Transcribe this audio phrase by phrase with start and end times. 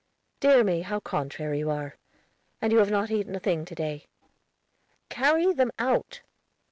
[0.39, 1.95] "Dear me, how contrary you are!
[2.59, 4.07] And you have not eaten a thing to day."
[5.09, 6.23] "Carry them out."